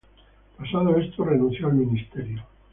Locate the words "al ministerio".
1.67-2.43